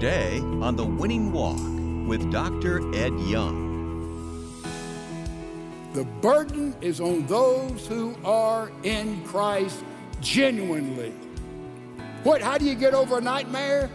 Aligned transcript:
Today 0.00 0.38
on 0.62 0.76
The 0.76 0.84
Winning 0.84 1.32
Walk 1.32 1.58
with 2.06 2.30
Dr. 2.30 2.78
Ed 2.94 3.12
Young. 3.22 4.62
The 5.92 6.04
burden 6.04 6.76
is 6.80 7.00
on 7.00 7.26
those 7.26 7.84
who 7.88 8.14
are 8.24 8.70
in 8.84 9.24
Christ 9.24 9.82
genuinely. 10.20 11.10
What, 12.22 12.40
how 12.40 12.58
do 12.58 12.64
you 12.64 12.76
get 12.76 12.94
over 12.94 13.18
a 13.18 13.20
nightmare? 13.20 13.90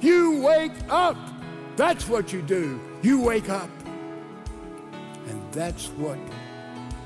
You 0.00 0.42
wake 0.42 0.72
up. 0.88 1.16
That's 1.76 2.08
what 2.08 2.32
you 2.32 2.42
do. 2.42 2.80
You 3.02 3.20
wake 3.20 3.48
up. 3.48 3.70
And 5.28 5.40
that's 5.52 5.90
what 5.90 6.18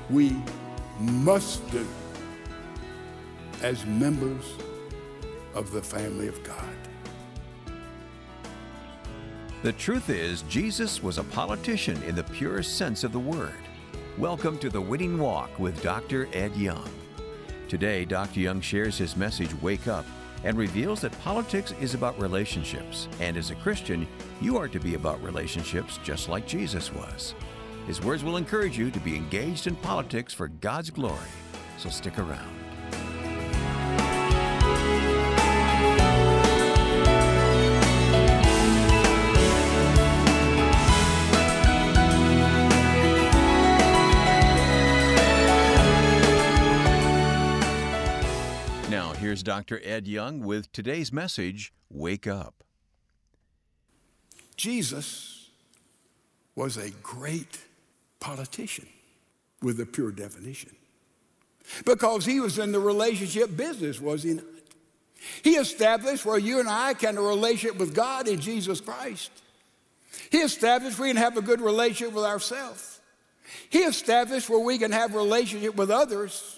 we 0.09 0.35
must 0.99 1.69
do 1.69 1.85
as 3.61 3.85
members 3.85 4.55
of 5.53 5.71
the 5.71 5.83
family 5.83 6.27
of 6.27 6.41
God. 6.43 6.84
The 9.65 9.73
truth 9.73 10.11
is, 10.11 10.43
Jesus 10.43 11.01
was 11.01 11.17
a 11.17 11.23
politician 11.23 11.99
in 12.03 12.13
the 12.13 12.23
purest 12.23 12.77
sense 12.77 13.03
of 13.03 13.11
the 13.11 13.19
word. 13.19 13.57
Welcome 14.15 14.59
to 14.59 14.69
the 14.69 14.79
Winning 14.79 15.17
Walk 15.17 15.57
with 15.57 15.81
Dr. 15.81 16.29
Ed 16.33 16.55
Young. 16.55 16.87
Today, 17.67 18.05
Dr. 18.05 18.41
Young 18.41 18.61
shares 18.61 18.95
his 18.95 19.17
message, 19.17 19.59
Wake 19.63 19.87
Up, 19.87 20.05
and 20.43 20.55
reveals 20.55 21.01
that 21.01 21.19
politics 21.21 21.73
is 21.81 21.95
about 21.95 22.21
relationships. 22.21 23.07
And 23.19 23.37
as 23.37 23.49
a 23.49 23.55
Christian, 23.55 24.07
you 24.39 24.55
are 24.55 24.67
to 24.67 24.79
be 24.79 24.93
about 24.93 25.23
relationships 25.23 25.97
just 26.03 26.29
like 26.29 26.45
Jesus 26.45 26.93
was. 26.93 27.33
His 27.87 28.03
words 28.03 28.23
will 28.23 28.37
encourage 28.37 28.77
you 28.77 28.91
to 28.91 28.99
be 28.99 29.15
engaged 29.15 29.65
in 29.65 29.75
politics 29.77 30.31
for 30.31 30.47
God's 30.47 30.91
glory. 30.91 31.17
So 31.79 31.89
stick 31.89 32.19
around. 32.19 32.54
Dr. 49.45 49.79
Ed 49.83 50.07
Young 50.07 50.41
with 50.41 50.71
today's 50.73 51.13
message 51.13 51.71
Wake 51.89 52.27
Up. 52.27 52.63
Jesus 54.57 55.49
was 56.55 56.77
a 56.77 56.89
great 57.03 57.59
politician 58.19 58.87
with 59.61 59.79
a 59.79 59.85
pure 59.85 60.11
definition 60.11 60.75
because 61.85 62.25
he 62.25 62.39
was 62.39 62.57
in 62.57 62.71
the 62.71 62.79
relationship 62.79 63.55
business, 63.55 64.01
was 64.01 64.23
he 64.23 64.33
not? 64.33 64.45
He 65.43 65.51
established 65.55 66.25
where 66.25 66.37
you 66.37 66.59
and 66.59 66.69
I 66.69 66.93
can 66.93 67.15
have 67.15 67.23
a 67.23 67.27
relationship 67.27 67.77
with 67.77 67.95
God 67.95 68.27
in 68.27 68.39
Jesus 68.39 68.81
Christ. 68.81 69.31
He 70.31 70.39
established 70.39 70.99
we 70.99 71.09
can 71.09 71.17
have 71.17 71.37
a 71.37 71.41
good 71.41 71.61
relationship 71.61 72.15
with 72.15 72.25
ourselves. 72.25 72.99
He 73.69 73.79
established 73.79 74.49
where 74.49 74.59
we 74.59 74.77
can 74.77 74.91
have 74.91 75.13
a 75.13 75.17
relationship 75.17 75.75
with 75.75 75.91
others. 75.91 76.54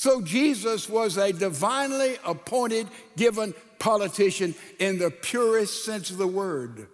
So 0.00 0.22
Jesus 0.22 0.88
was 0.88 1.18
a 1.18 1.30
divinely 1.30 2.16
appointed, 2.24 2.88
given 3.18 3.52
politician 3.78 4.54
in 4.78 4.98
the 4.98 5.10
purest 5.10 5.84
sense 5.84 6.08
of 6.08 6.16
the 6.16 6.26
word. 6.26 6.86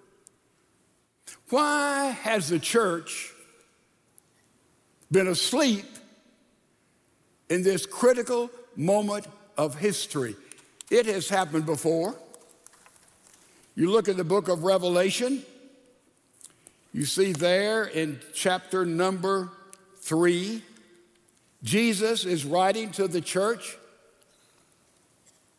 Why 1.48 2.06
has 2.22 2.48
the 2.48 2.58
church 2.58 3.32
been 5.12 5.28
asleep 5.28 5.84
in 7.48 7.62
this 7.62 7.86
critical 7.86 8.50
moment 8.74 9.28
of 9.56 9.77
history? 9.77 10.34
It 10.90 11.06
has 11.06 11.28
happened 11.28 11.64
before. 11.64 12.16
You 13.77 13.92
look 13.92 14.08
at 14.08 14.16
the 14.16 14.24
book 14.24 14.48
of 14.48 14.64
Revelation, 14.64 15.44
you 16.92 17.04
see 17.04 17.30
there 17.30 17.84
in 17.84 18.18
chapter 18.34 18.84
number 18.84 19.52
three, 19.98 20.64
Jesus 21.66 22.24
is 22.24 22.44
writing 22.44 22.92
to 22.92 23.08
the 23.08 23.20
church, 23.20 23.77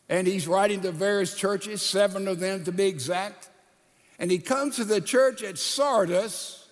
and 0.08 0.26
he's 0.26 0.48
writing 0.48 0.80
to 0.80 0.90
various 0.90 1.34
churches, 1.34 1.82
seven 1.82 2.26
of 2.28 2.40
them 2.40 2.64
to 2.64 2.72
be 2.72 2.86
exact. 2.86 3.50
And 4.18 4.30
he 4.30 4.38
comes 4.38 4.76
to 4.76 4.84
the 4.84 5.02
church 5.02 5.42
at 5.42 5.58
Sardis, 5.58 6.66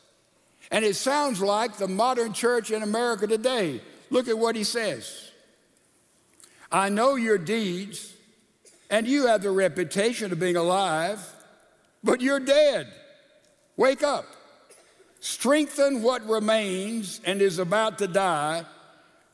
and 0.71 0.87
it 0.87 0.97
sounds 0.97 1.43
like 1.43 1.77
the 1.77 1.87
modern 1.87 2.33
church 2.33 2.71
in 2.71 2.83
America 2.83 3.27
today. 3.27 3.83
Look 4.09 4.27
at 4.27 4.39
what 4.39 4.57
he 4.57 4.65
says 4.65 5.31
I 6.73 6.89
know 6.89 7.17
your 7.17 7.37
deeds, 7.37 8.15
and 8.89 9.07
you 9.07 9.27
have 9.27 9.43
the 9.43 9.51
reputation 9.51 10.33
of 10.33 10.41
being 10.41 10.57
alive, 10.57 11.21
but 12.03 12.23
you're 12.23 12.41
dead. 12.41 12.91
Wake 13.77 14.03
up. 14.03 14.25
Strengthen 15.21 16.03
what 16.03 16.27
remains 16.27 17.21
and 17.23 17.43
is 17.43 17.59
about 17.59 17.99
to 17.99 18.07
die 18.07 18.65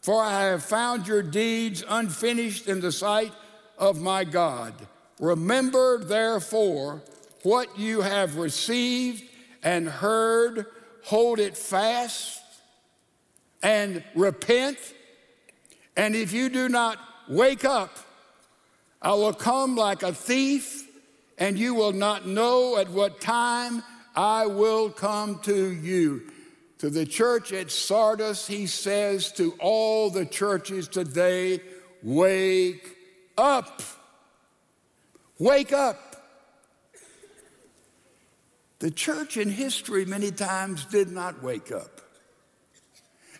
for 0.02 0.22
I 0.22 0.42
have 0.46 0.64
found 0.64 1.06
your 1.06 1.22
deeds 1.22 1.84
unfinished 1.88 2.66
in 2.66 2.80
the 2.80 2.92
sight 2.92 3.32
of 3.78 4.00
my 4.00 4.24
God. 4.24 4.74
Remember, 5.20 5.98
therefore, 5.98 7.02
what 7.44 7.78
you 7.78 8.00
have 8.00 8.36
received 8.36 9.22
and 9.62 9.88
heard, 9.88 10.66
hold 11.04 11.38
it 11.38 11.56
fast 11.56 12.42
and 13.62 14.02
repent. 14.16 14.78
And 15.96 16.16
if 16.16 16.32
you 16.32 16.48
do 16.48 16.68
not 16.68 16.98
wake 17.28 17.64
up, 17.64 17.96
I 19.00 19.12
will 19.14 19.32
come 19.32 19.76
like 19.76 20.02
a 20.02 20.12
thief, 20.12 20.88
and 21.38 21.58
you 21.58 21.74
will 21.74 21.92
not 21.92 22.26
know 22.26 22.76
at 22.76 22.88
what 22.88 23.20
time 23.20 23.82
I 24.14 24.46
will 24.46 24.90
come 24.90 25.38
to 25.40 25.72
you. 25.72 26.22
To 26.82 26.90
the 26.90 27.06
church 27.06 27.52
at 27.52 27.70
Sardis, 27.70 28.48
he 28.48 28.66
says 28.66 29.30
to 29.34 29.54
all 29.60 30.10
the 30.10 30.26
churches 30.26 30.88
today, 30.88 31.60
wake 32.02 32.96
up. 33.38 33.82
Wake 35.38 35.72
up. 35.72 36.16
The 38.80 38.90
church 38.90 39.36
in 39.36 39.48
history 39.48 40.04
many 40.06 40.32
times 40.32 40.84
did 40.86 41.12
not 41.12 41.40
wake 41.40 41.70
up. 41.70 42.00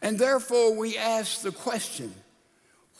And 0.00 0.20
therefore, 0.20 0.76
we 0.76 0.96
ask 0.96 1.42
the 1.42 1.50
question 1.50 2.14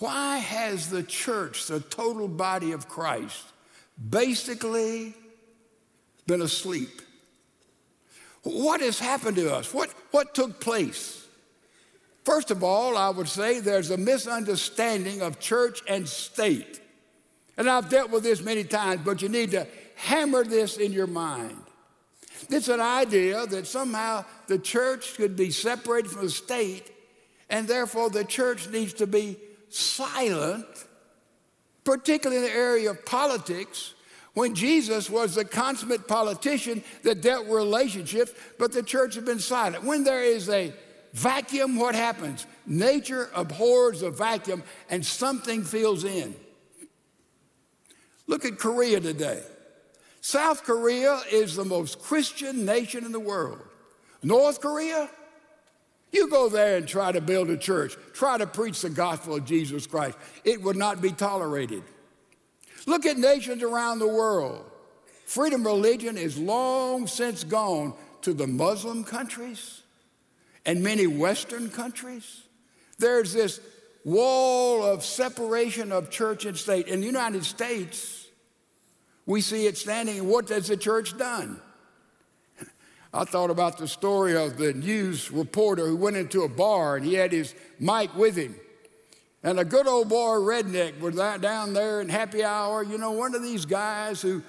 why 0.01 0.39
has 0.39 0.91
the 0.91 1.05
church, 1.05 1.69
the 1.69 1.79
total 1.79 2.27
body 2.27 2.73
of 2.73 2.89
Christ, 2.89 3.45
basically 4.11 5.15
been 6.27 6.43
asleep? 6.43 7.01
What 8.43 8.81
has 8.81 8.99
happened 8.99 9.37
to 9.37 9.55
us? 9.55 9.73
What, 9.73 9.91
what 10.11 10.35
took 10.35 10.61
place? 10.61 11.27
First 12.25 12.51
of 12.51 12.63
all, 12.63 12.97
I 12.97 13.11
would 13.11 13.29
say 13.29 13.61
there's 13.61 13.91
a 13.91 13.97
misunderstanding 13.97 15.23
of 15.23 15.41
church 15.41 15.81
and 15.89 16.09
state. 16.09 16.81
And 17.57 17.69
I've 17.69 17.89
dealt 17.89 18.11
with 18.11 18.23
this 18.23 18.43
many 18.43 18.65
times, 18.65 19.03
but 19.05 19.23
you 19.23 19.29
need 19.29 19.51
to 19.53 19.67
hammer 19.97 20.45
this 20.45 20.77
in 20.77 20.93
your 20.93 21.07
mind. 21.07 21.59
It's 22.49 22.69
an 22.69 22.81
idea 22.81 23.47
that 23.47 23.67
somehow 23.67 24.25
the 24.49 24.59
church 24.59 25.15
could 25.15 25.37
be 25.37 25.51
separated 25.51 26.11
from 26.11 26.25
the 26.25 26.31
state, 26.31 26.91
and 27.49 27.69
therefore 27.69 28.11
the 28.11 28.25
church 28.25 28.69
needs 28.69 28.95
to 28.95 29.07
be 29.07 29.37
silent, 29.69 30.67
particularly 31.85 32.45
in 32.45 32.51
the 32.51 32.57
area 32.57 32.91
of 32.91 33.05
politics, 33.05 33.95
when 34.35 34.55
Jesus 34.55 35.11
was 35.11 35.35
the 35.35 35.45
consummate 35.45 36.09
politician 36.09 36.83
that 37.03 37.21
dealt 37.21 37.45
with 37.45 37.55
relationships, 37.55 38.33
but 38.59 38.73
the 38.73 38.83
church 38.83 39.15
has 39.15 39.25
been 39.25 39.39
silent. 39.39 39.85
When 39.85 40.05
there 40.05 40.23
is 40.23 40.49
a 40.49 40.73
vacuum, 41.13 41.77
what 41.77 41.95
happens? 41.95 42.47
Nature 42.67 43.31
abhors 43.35 44.03
a 44.03 44.11
vacuum 44.11 44.63
and 44.89 45.05
something 45.05 45.63
fills 45.65 46.05
in. 46.05 46.35
Look 48.27 48.45
at 48.45 48.59
Korea 48.59 49.01
today. 49.01 49.43
South 50.23 50.63
Korea 50.63 51.21
is 51.31 51.57
the 51.57 51.65
most 51.65 52.01
Christian 52.01 52.65
nation 52.65 53.05
in 53.05 53.13
the 53.13 53.21
world. 53.21 53.59
North 54.23 54.61
Korea, 54.61 55.11
you 56.13 56.31
go 56.31 56.49
there 56.49 56.77
and 56.77 56.87
try 56.87 57.11
to 57.11 57.21
build 57.21 57.51
a 57.51 57.57
church, 57.57 57.97
try 58.15 58.39
to 58.39 58.47
preach 58.47 58.81
the 58.81 58.91
gospel 58.91 59.35
of 59.35 59.45
Jesus 59.45 59.87
Christ. 59.87 60.17
It 60.45 60.63
would 60.63 60.77
not 60.77 61.03
be 61.03 61.11
tolerated. 61.11 61.83
Look 62.87 63.07
at 63.07 63.17
nations 63.17 63.63
around 63.63 63.99
the 63.99 64.09
world. 64.09 64.65
Freedom 65.27 65.65
religion 65.65 66.19
is 66.19 66.39
long 66.39 67.07
since 67.07 67.45
gone 67.45 67.95
to 68.23 68.35
the 68.35 68.47
Muslim 68.47 69.05
countries 69.05 69.83
and 70.67 70.83
many 70.83 71.07
Western 71.07 71.71
countries. 71.71 72.43
There's 72.99 73.33
this 73.33 73.61
wall 74.05 74.85
of 74.85 75.05
separation 75.05 75.93
of 75.93 76.11
church 76.11 76.45
and 76.45 76.57
state. 76.57 76.89
In 76.89 77.01
the 77.01 77.07
United 77.07 77.45
States, 77.45 78.27
we 79.27 79.41
see 79.41 79.67
it 79.67 79.77
standing. 79.79 80.29
What 80.29 80.49
has 80.49 80.69
the 80.69 80.77
church 80.77 81.17
done? 81.17 81.61
I 83.15 83.25
thought 83.25 83.51
about 83.51 83.79
the 83.79 83.89
story 83.89 84.37
of 84.37 84.57
the 84.57 84.73
news 84.73 85.31
reporter 85.31 85.87
who 85.87 85.97
went 85.97 86.17
into 86.17 86.43
a 86.43 86.49
bar 86.49 86.97
and 86.97 87.07
he 87.07 87.15
had 87.15 87.33
his 87.33 87.55
mic 87.79 88.15
with 88.15 88.37
him. 88.37 88.55
And 89.45 89.59
a 89.59 89.65
good 89.65 89.89
old 89.89 90.09
boy 90.09 90.37
redneck 90.37 91.01
was 91.01 91.17
down 91.41 91.73
there 91.73 92.01
in 92.01 92.09
happy 92.09 92.45
hour, 92.45 92.83
you 92.83 92.97
know, 92.97 93.11
one 93.11 93.35
of 93.35 93.43
these 93.43 93.65
guys 93.65 94.23
who 94.23 94.43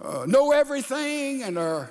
uh, 0.00 0.24
know 0.26 0.52
everything 0.52 1.42
and 1.42 1.58
are 1.58 1.90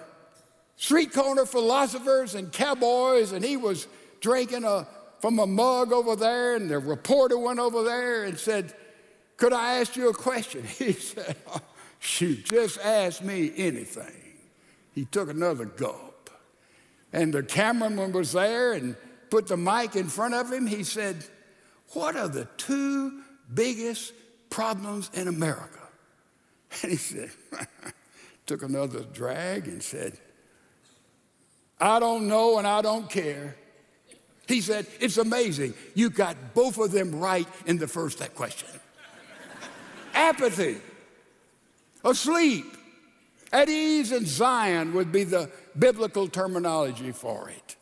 street 0.78 1.12
corner 1.12 1.46
philosophers 1.46 2.36
and 2.36 2.52
cowboys, 2.52 3.34
and 3.34 3.44
he 3.44 3.58
was 3.58 3.88
drinking 4.22 4.64
a, 4.64 4.88
from 5.20 5.40
a 5.40 5.46
mug 5.46 5.92
over 5.92 6.16
there, 6.16 6.56
and 6.56 6.70
the 6.70 6.80
reporter 6.80 7.38
went 7.38 7.60
over 7.60 7.84
there 7.84 8.24
and 8.24 8.40
said, 8.40 8.74
Could 9.36 9.52
I 9.52 9.80
ask 9.80 9.98
you 9.98 10.10
a 10.10 10.14
question? 10.14 10.64
He 10.78 10.94
said, 10.94 11.36
oh, 11.48 11.60
Shoot, 12.00 12.46
just 12.46 12.80
ask 12.80 13.22
me 13.22 13.52
anything. 13.58 14.38
He 14.96 15.04
took 15.04 15.30
another 15.30 15.66
gulp. 15.66 16.30
And 17.12 17.34
the 17.34 17.44
cameraman 17.44 18.14
was 18.14 18.32
there 18.32 18.72
and 18.72 18.96
put 19.30 19.48
the 19.48 19.58
mic 19.58 19.98
in 19.98 20.08
front 20.08 20.34
of 20.34 20.52
him. 20.52 20.66
He 20.66 20.84
said, 20.84 21.26
What 21.94 22.16
are 22.16 22.28
the 22.28 22.46
two 22.58 23.22
biggest 23.54 24.14
problems 24.50 25.10
in 25.14 25.28
America? 25.28 25.80
And 26.84 26.92
he 26.92 26.98
said, 26.98 27.32
took 28.46 28.62
another 28.62 29.00
drag 29.12 29.68
and 29.68 29.82
said, 29.82 30.20
I 31.80 32.00
don't 32.00 32.28
know 32.28 32.60
and 32.60 32.68
I 32.68 32.84
don't 32.84 33.10
care. 33.10 33.56
He 34.48 34.62
said, 34.62 34.86
It's 35.00 35.18
amazing. 35.18 35.74
You 35.96 36.10
got 36.10 36.36
both 36.54 36.78
of 36.78 36.92
them 36.92 37.16
right 37.16 37.48
in 37.66 37.78
the 37.78 37.88
first 37.88 38.20
that 38.20 38.36
question. 38.36 38.70
Apathy, 40.14 40.78
asleep, 42.04 42.66
at 43.52 43.70
ease 43.70 44.12
in 44.12 44.26
Zion 44.26 44.94
would 44.94 45.12
be 45.12 45.24
the 45.24 45.50
biblical 45.78 46.28
terminology 46.28 47.12
for 47.12 47.50
it. 47.50 47.76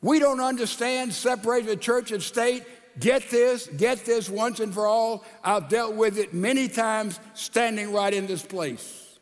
We 0.00 0.18
don't 0.18 0.40
understand 0.40 1.12
separated 1.12 1.80
church 1.80 2.12
and 2.12 2.22
state. 2.22 2.64
Get 2.98 3.28
this, 3.30 3.66
get 3.66 4.04
this 4.04 4.30
once 4.30 4.60
and 4.60 4.72
for 4.72 4.86
all. 4.86 5.24
I've 5.44 5.68
dealt 5.68 5.94
with 5.94 6.18
it 6.18 6.32
many 6.32 6.68
times 6.68 7.20
standing 7.34 7.92
right 7.92 8.12
in 8.12 8.26
this 8.26 8.42
place. 8.42 9.18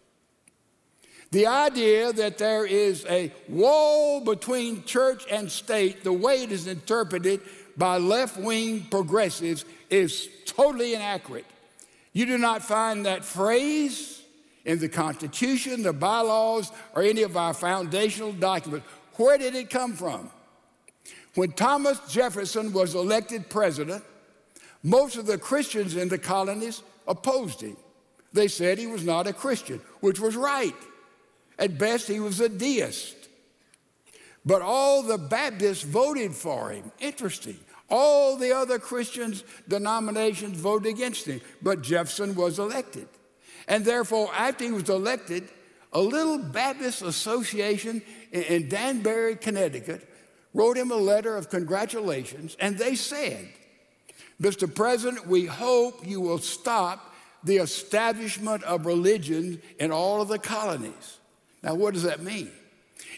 The 1.33 1.49
idea 1.49 2.13
that 2.13 2.39
there 2.39 2.65
is 2.65 3.05
a 3.07 3.33
wall 3.49 4.21
between 4.21 4.85
church 4.85 5.25
and 5.29 5.51
state, 5.51 6.05
the 6.05 6.13
way 6.13 6.45
it 6.45 6.53
is 6.53 6.69
interpreted 6.69 7.41
by 7.77 7.99
left 7.99 8.37
wing 8.37 8.87
progressives, 8.89 9.65
is 9.91 10.29
totally 10.47 10.95
inaccurate. 10.95 11.47
You 12.13 12.27
do 12.27 12.39
not 12.39 12.63
find 12.63 13.07
that 13.07 13.25
phrase 13.25 14.23
in 14.65 14.79
the 14.79 14.89
Constitution, 14.89 15.83
the 15.83 15.93
bylaws, 15.93 16.71
or 16.95 17.03
any 17.03 17.23
of 17.23 17.37
our 17.37 17.53
foundational 17.53 18.33
documents. 18.33 18.87
Where 19.17 19.37
did 19.37 19.57
it 19.57 19.71
come 19.71 19.95
from? 19.95 20.31
When 21.35 21.53
Thomas 21.53 21.99
Jefferson 22.09 22.73
was 22.73 22.95
elected 22.95 23.49
president, 23.49 24.05
most 24.83 25.17
of 25.17 25.27
the 25.27 25.39
Christians 25.39 25.97
in 25.97 26.09
the 26.09 26.19
colonies 26.19 26.83
opposed 27.09 27.61
him. 27.61 27.77
They 28.33 28.49
said 28.49 28.79
he 28.79 28.87
was 28.87 29.05
not 29.05 29.27
a 29.27 29.33
Christian, 29.33 29.81
which 30.01 30.21
was 30.21 30.37
right. 30.37 30.75
At 31.59 31.79
best, 31.79 32.09
he 32.09 32.21
was 32.21 32.41
a 32.41 32.49
deist. 32.49 33.17
But 34.45 34.61
all 34.61 35.03
the 35.03 35.19
Baptists 35.19 35.83
voted 35.83 36.35
for 36.35 36.71
him. 36.71 36.91
Interesting. 37.01 37.59
All 37.89 38.37
the 38.37 38.53
other 38.53 38.79
Christians 38.79 39.45
denominations 39.69 40.59
voted 40.59 40.93
against 40.93 41.27
him, 41.27 41.41
but 41.63 41.83
Jefferson 41.83 42.35
was 42.35 42.59
elected. 42.59 43.09
And 43.69 43.85
therefore, 43.85 44.31
after 44.35 44.65
he 44.65 44.73
was 44.73 44.89
elected, 44.89 45.49
a 45.93 46.01
little 46.01 46.39
Baptist 46.39 47.03
association 47.03 48.03
in 48.33 48.69
Danbury, 48.69 49.37
Connecticut, 49.37 50.09
wrote 50.55 50.79
him 50.79 50.93
a 50.93 50.97
letter 50.97 51.37
of 51.37 51.51
congratulations, 51.51 52.57
and 52.61 52.79
they 52.79 52.95
said, 52.95 53.49
Mr. 54.41 54.73
President, 54.73 55.27
we 55.27 55.45
hope 55.45 56.07
you 56.07 56.21
will 56.21 56.39
stop 56.39 57.15
the 57.43 57.57
establishment 57.59 58.63
of 58.63 58.87
religion 58.87 59.61
in 59.79 59.93
all 59.93 60.23
of 60.23 60.29
the 60.29 60.39
colonies. 60.39 61.19
Now, 61.63 61.75
what 61.75 61.95
does 61.95 62.05
that 62.05 62.23
mean? 62.23 62.51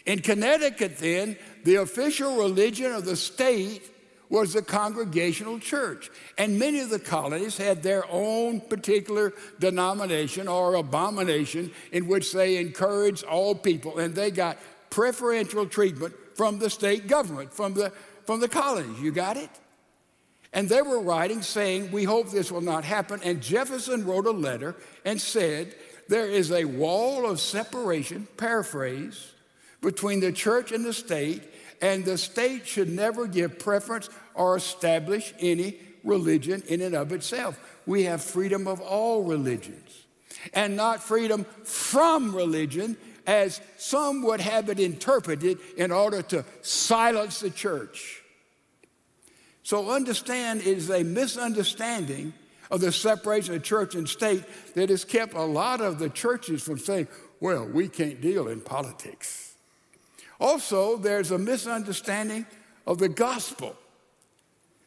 In 0.05 0.19
Connecticut, 0.19 0.97
then, 0.97 1.37
the 1.63 1.75
official 1.75 2.37
religion 2.37 2.91
of 2.91 3.05
the 3.05 3.15
state 3.15 3.83
was 4.29 4.53
the 4.53 4.61
Congregational 4.61 5.59
Church. 5.59 6.09
And 6.37 6.59
many 6.59 6.79
of 6.79 6.89
the 6.89 6.99
colonies 6.99 7.57
had 7.57 7.83
their 7.83 8.03
own 8.09 8.59
particular 8.59 9.33
denomination 9.59 10.47
or 10.47 10.75
abomination 10.75 11.71
in 11.91 12.07
which 12.07 12.33
they 12.33 12.57
encouraged 12.57 13.23
all 13.23 13.55
people, 13.55 13.99
and 13.99 14.13
they 14.13 14.31
got 14.31 14.57
preferential 14.89 15.65
treatment 15.65 16.13
from 16.37 16.59
the 16.59 16.69
state 16.69 17.07
government, 17.07 17.51
from 17.51 17.73
the, 17.73 17.91
from 18.25 18.39
the 18.39 18.47
colonies. 18.47 19.01
You 19.01 19.11
got 19.11 19.37
it? 19.37 19.49
And 20.53 20.69
they 20.69 20.83
were 20.83 21.01
writing 21.01 21.41
saying, 21.41 21.91
We 21.91 22.03
hope 22.03 22.29
this 22.29 22.51
will 22.51 22.61
not 22.61 22.83
happen. 22.85 23.19
And 23.23 23.41
Jefferson 23.41 24.05
wrote 24.05 24.27
a 24.27 24.31
letter 24.31 24.75
and 25.03 25.19
said 25.19 25.75
there 26.07 26.29
is 26.29 26.51
a 26.51 26.63
wall 26.63 27.29
of 27.29 27.39
separation, 27.39 28.27
paraphrase, 28.37 29.33
between 29.81 30.19
the 30.19 30.31
church 30.31 30.71
and 30.71 30.85
the 30.85 30.93
state, 30.93 31.43
and 31.81 32.05
the 32.05 32.17
state 32.17 32.65
should 32.65 32.89
never 32.89 33.27
give 33.27 33.59
preference 33.59 34.09
or 34.33 34.55
establish 34.55 35.33
any 35.39 35.77
religion 36.03 36.63
in 36.67 36.81
and 36.81 36.95
of 36.95 37.11
itself. 37.11 37.59
We 37.85 38.03
have 38.03 38.21
freedom 38.21 38.67
of 38.67 38.79
all 38.79 39.23
religions, 39.23 40.05
and 40.53 40.75
not 40.75 41.03
freedom 41.03 41.45
from 41.63 42.35
religion, 42.35 42.95
as 43.27 43.59
some 43.77 44.23
would 44.23 44.39
have 44.39 44.69
it 44.69 44.79
interpreted 44.79 45.59
in 45.75 45.91
order 45.91 46.21
to 46.23 46.45
silence 46.61 47.41
the 47.41 47.49
church. 47.49 48.23
So 49.63 49.91
understand 49.91 50.61
it 50.61 50.67
is 50.67 50.89
a 50.89 51.03
misunderstanding 51.03 52.33
of 52.71 52.79
the 52.79 52.91
separation 52.91 53.53
of 53.53 53.63
church 53.63 53.95
and 53.95 54.07
state 54.07 54.43
that 54.75 54.89
has 54.89 55.03
kept 55.03 55.33
a 55.33 55.41
lot 55.41 55.81
of 55.81 55.99
the 55.99 56.09
churches 56.09 56.63
from 56.63 56.79
saying, 56.79 57.09
well, 57.41 57.65
we 57.67 57.89
can't 57.89 58.21
deal 58.21 58.47
in 58.47 58.61
politics. 58.61 59.55
Also, 60.39 60.97
there's 60.97 61.31
a 61.31 61.37
misunderstanding 61.37 62.45
of 62.85 62.97
the 62.97 63.09
gospel. 63.09 63.75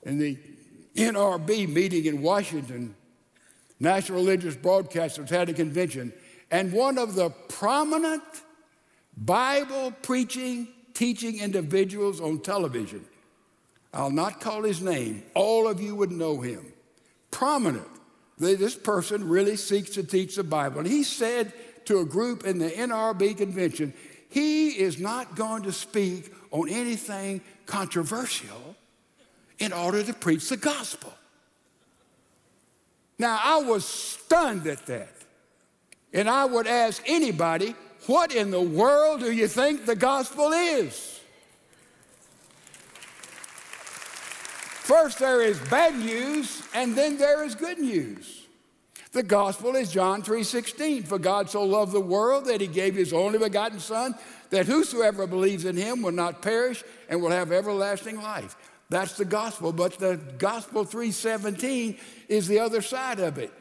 In 0.03 0.19
the 0.19 0.39
NRB 0.97 1.69
meeting 1.69 2.07
in 2.07 2.23
Washington, 2.23 2.95
National 3.79 4.19
Religious 4.19 4.57
Broadcasters 4.57 5.29
had 5.29 5.49
a 5.49 5.53
convention, 5.55 6.13
and 6.51 6.73
one 6.73 6.99
of 6.99 7.15
the 7.15 7.31
prominent 7.49 8.23
Bible 9.17 9.93
preaching, 10.03 10.69
teaching 10.95 11.39
individuals 11.41 12.21
on 12.21 12.41
television, 12.41 13.05
I'll 13.93 14.11
not 14.11 14.41
call 14.41 14.63
his 14.63 14.81
name, 14.81 15.23
all 15.35 15.69
of 15.69 15.81
you 15.81 15.95
would 15.97 16.13
know 16.13 16.41
him 16.41 16.73
prominent. 17.31 17.87
This 18.39 18.75
person 18.75 19.29
really 19.29 19.57
seeks 19.57 19.91
to 19.91 20.03
teach 20.03 20.37
the 20.37 20.45
Bible. 20.45 20.81
And 20.81 20.89
he 20.89 21.03
said 21.03 21.53
to 21.87 22.01
a 22.01 22.05
group 22.05 22.45
in 22.45 22.59
the 22.59 22.71
NRB 22.71 23.37
convention, 23.37 23.93
he 24.29 24.71
is 24.71 24.99
not 24.99 25.37
going 25.37 25.63
to 25.65 25.73
speak 25.73 26.33
on 26.51 26.69
anything 26.69 27.41
controversial 27.67 28.77
in 29.59 29.73
order 29.73 30.03
to 30.03 30.15
preach 30.15 30.49
the 30.49 30.57
gospel. 30.57 31.13
Now, 33.19 33.39
I 33.43 33.63
was 33.63 33.85
stunned 33.85 34.67
at 34.67 34.87
that. 34.87 35.13
And 36.13 36.29
I 36.29 36.45
would 36.45 36.67
ask 36.67 37.03
anybody, 37.07 37.75
what 38.07 38.35
in 38.35 38.51
the 38.51 38.61
world 38.61 39.21
do 39.21 39.31
you 39.31 39.47
think 39.47 39.87
the 39.87 39.97
gospel 39.97 40.53
is? 40.53 41.21
First, 44.91 45.21
there 45.21 45.41
is 45.41 45.59
bad 45.69 45.97
news, 45.97 46.63
and 46.75 46.97
then 46.97 47.17
there 47.17 47.45
is 47.45 47.55
good 47.55 47.79
news. 47.79 48.47
The 49.13 49.23
gospel 49.23 49.77
is 49.77 49.93
John 49.93 50.23
3:16. 50.23 51.05
For 51.05 51.19
God 51.19 51.49
so 51.49 51.63
loved 51.63 51.93
the 51.93 52.01
world 52.01 52.47
that 52.47 52.61
he 52.61 52.67
gave 52.67 52.95
his 52.95 53.13
only 53.13 53.39
begotten 53.39 53.79
Son, 53.79 54.17
that 54.51 54.67
whosoever 54.67 55.27
believes 55.27 55.65
in 55.65 55.77
him 55.77 56.03
will 56.03 56.13
not 56.13 56.43
perish 56.43 56.83
and 57.09 57.23
will 57.23 57.31
have 57.31 57.53
everlasting 57.53 58.21
life. 58.21 58.57
That's 58.89 59.13
the 59.13 59.25
gospel, 59.25 59.73
but 59.73 59.99
the 59.99 60.17
gospel 60.39 60.85
3:17 60.85 61.99
is 62.29 62.49
the 62.49 62.59
other 62.59 62.83
side 62.83 63.21
of 63.21 63.39
it. 63.39 63.53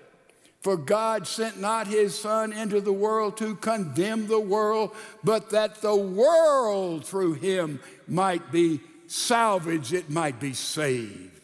For 0.62 0.76
God 0.76 1.26
sent 1.26 1.60
not 1.60 1.88
his 1.88 2.18
Son 2.20 2.52
into 2.52 2.82
the 2.82 2.94
world 2.94 3.38
to 3.38 3.56
condemn 3.56 4.28
the 4.28 4.40
world, 4.40 4.92
but 5.24 5.52
that 5.52 5.82
the 5.82 5.96
world 5.96 7.06
through 7.06 7.34
him 7.34 7.80
might 8.08 8.52
be 8.52 8.82
salvaged, 9.08 9.94
it 9.94 10.10
might 10.10 10.40
be 10.40 10.54
saved. 10.54 11.40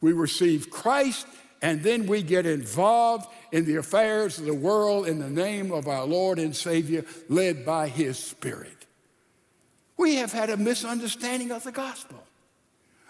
We 0.00 0.12
receive 0.12 0.70
Christ 0.70 1.26
and 1.62 1.82
then 1.82 2.06
we 2.06 2.22
get 2.22 2.46
involved 2.46 3.26
in 3.50 3.64
the 3.64 3.76
affairs 3.76 4.38
of 4.38 4.44
the 4.44 4.54
world 4.54 5.08
in 5.08 5.18
the 5.18 5.30
name 5.30 5.72
of 5.72 5.88
our 5.88 6.04
Lord 6.04 6.38
and 6.38 6.54
Savior, 6.54 7.04
led 7.28 7.66
by 7.66 7.88
His 7.88 8.18
Spirit. 8.18 8.86
We 9.96 10.16
have 10.16 10.32
had 10.32 10.50
a 10.50 10.56
misunderstanding 10.56 11.50
of 11.50 11.64
the 11.64 11.72
gospel, 11.72 12.22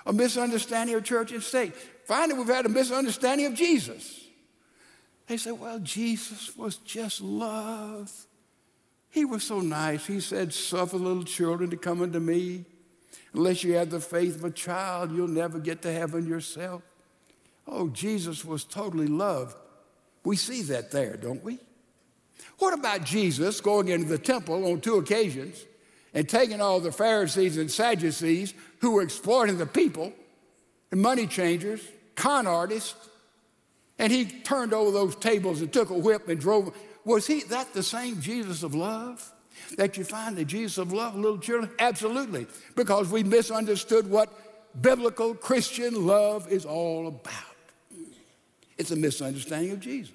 a 0.07 0.13
misunderstanding 0.13 0.97
of 0.97 1.05
church 1.05 1.33
and 1.33 1.43
state. 1.43 1.75
Finally, 2.07 2.39
we've 2.39 2.49
had 2.49 2.65
a 2.65 2.71
misunderstanding 2.71 3.47
of 3.47 3.55
Jesus. 3.55 4.28
They 5.29 5.37
say, 5.37 5.53
well, 5.53 5.79
Jesus 5.79 6.57
was 6.57 6.77
just 6.79 7.21
love. 7.21 8.11
He 9.11 9.25
was 9.25 9.45
so 9.45 9.61
nice. 9.61 10.07
He 10.07 10.21
said, 10.21 10.53
Suffer 10.53 10.97
little 10.97 11.25
children 11.25 11.71
to 11.71 11.77
come 11.77 12.03
unto 12.03 12.19
me. 12.19 12.65
Unless 13.35 13.63
you 13.63 13.75
have 13.75 13.91
the 13.91 14.01
faith 14.01 14.37
of 14.37 14.45
a 14.45 14.51
child, 14.51 15.13
you'll 15.13 15.29
never 15.29 15.59
get 15.59 15.83
to 15.83 15.93
heaven 15.93 16.27
yourself. 16.27 16.83
Oh, 17.67 17.89
Jesus 17.89 18.45
was 18.45 18.65
totally 18.65 19.07
loved. 19.07 19.57
We 20.25 20.37
see 20.37 20.63
that 20.63 20.91
there, 20.91 21.17
don't 21.17 21.45
we? 21.45 21.59
What 22.59 22.73
about 22.73 23.05
Jesus 23.05 23.61
going 23.61 23.89
into 23.89 24.09
the 24.09 24.19
temple 24.19 24.71
on 24.71 24.81
two 24.81 24.97
occasions 24.97 25.65
and 26.15 26.29
taking 26.29 26.61
all 26.61 26.81
the 26.81 26.93
Pharisees 26.93 27.59
and 27.59 27.71
Sadducees 27.71 28.55
who 28.81 28.93
were 28.93 29.03
exploiting 29.03 29.59
the 29.59 29.67
people, 29.67 30.13
and 30.91 31.03
money 31.03 31.27
changers, 31.27 31.83
con 32.15 32.47
artists, 32.47 33.09
and 33.99 34.13
he 34.13 34.25
turned 34.25 34.73
over 34.73 34.91
those 34.91 35.17
tables 35.17 35.61
and 35.61 35.73
took 35.73 35.91
a 35.91 35.99
whip 35.99 36.29
and 36.29 36.41
drove. 36.41 36.77
Was 37.05 37.27
he 37.27 37.43
that 37.45 37.73
the 37.75 37.83
same 37.83 38.21
Jesus 38.21 38.63
of 38.63 38.75
love 38.75 39.33
that 39.77 39.97
you 39.97 40.05
find 40.05 40.37
the 40.37 40.45
Jesus 40.45 40.79
of 40.79 40.93
love, 40.93 41.15
little 41.17 41.39
children? 41.39 41.71
Absolutely, 41.79 42.47
because 42.77 43.11
we 43.11 43.23
misunderstood 43.23 44.09
what 44.09 44.33
biblical 44.81 45.35
Christian 45.35 46.07
love 46.07 46.51
is 46.51 46.65
all 46.65 47.09
about. 47.09 47.35
It's 48.77 48.91
a 48.93 48.97
misunderstanding 48.97 49.73
of 49.73 49.81
Jesus. 49.81 50.15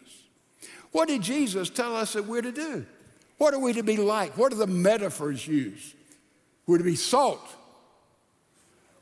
What 0.91 1.07
did 1.07 1.21
Jesus 1.21 1.69
tell 1.69 1.95
us 1.95 2.13
that 2.13 2.25
we're 2.25 2.41
to 2.41 2.51
do? 2.51 2.85
What 3.37 3.53
are 3.53 3.59
we 3.59 3.73
to 3.73 3.83
be 3.83 3.97
like? 3.97 4.37
What 4.37 4.53
are 4.53 4.57
the 4.57 4.67
metaphors 4.67 5.45
used? 5.45 5.95
We're 6.65 6.77
to 6.77 6.83
be 6.83 6.95
salt. 6.95 7.41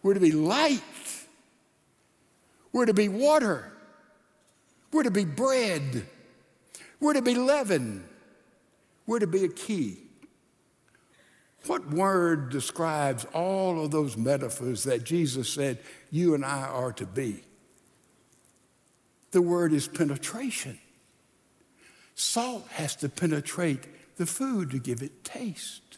We're 0.02 0.16
to 0.16 0.20
be 0.20 0.32
light. 0.32 0.82
We're 2.72 2.86
to 2.86 2.94
be 2.94 3.10
water. 3.10 3.72
We're 4.92 5.04
to 5.04 5.12
be 5.12 5.26
bread. 5.26 6.06
We're 7.00 7.14
to 7.14 7.22
be 7.22 7.36
leaven. 7.36 8.04
We're 9.08 9.20
to 9.20 9.28
be 9.28 9.46
a 9.46 9.50
key. 9.50 9.98
What 11.68 11.90
word 11.92 12.50
describes 12.50 13.26
all 13.34 13.84
of 13.84 13.92
those 13.92 14.18
metaphors 14.18 14.84
that 14.84 15.04
Jesus 15.04 15.50
said 15.50 15.80
you 16.10 16.34
and 16.34 16.44
I 16.44 16.64
are 16.64 16.92
to 16.94 17.06
be? 17.06 17.44
The 19.32 19.42
word 19.42 19.72
is 19.72 19.88
penetration. 19.88 20.80
Salt 22.16 22.68
has 22.72 22.96
to 22.98 23.10
penetrate 23.10 23.88
the 24.18 24.26
food 24.26 24.72
to 24.72 24.80
give 24.80 25.02
it 25.02 25.24
taste. 25.24 25.98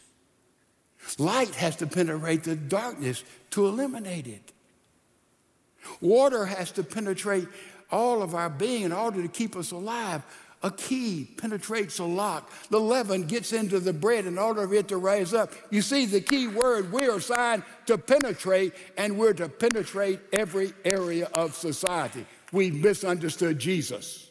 Light 1.18 1.54
has 1.56 1.76
to 1.76 1.86
penetrate 1.86 2.44
the 2.44 2.56
darkness 2.56 3.24
to 3.50 3.66
eliminate 3.66 4.26
it. 4.26 4.52
Water 6.00 6.46
has 6.46 6.70
to 6.72 6.82
penetrate 6.82 7.48
all 7.90 8.22
of 8.22 8.34
our 8.34 8.50
being 8.50 8.82
in 8.82 8.92
order 8.92 9.22
to 9.22 9.28
keep 9.28 9.56
us 9.56 9.70
alive. 9.70 10.22
A 10.62 10.70
key 10.70 11.28
penetrates 11.36 11.98
a 11.98 12.04
lock. 12.04 12.50
The 12.70 12.80
leaven 12.80 13.26
gets 13.26 13.52
into 13.52 13.80
the 13.80 13.92
bread 13.92 14.24
in 14.24 14.38
order 14.38 14.66
for 14.66 14.74
it 14.74 14.88
to 14.88 14.96
rise 14.96 15.34
up. 15.34 15.52
You 15.70 15.82
see, 15.82 16.06
the 16.06 16.22
key 16.22 16.48
word 16.48 16.90
we 16.90 17.06
are 17.06 17.16
assigned 17.16 17.64
to 17.84 17.98
penetrate, 17.98 18.72
and 18.96 19.18
we're 19.18 19.34
to 19.34 19.48
penetrate 19.50 20.20
every 20.32 20.72
area 20.82 21.28
of 21.34 21.54
society. 21.54 22.24
We 22.50 22.70
misunderstood 22.70 23.58
Jesus. 23.58 24.30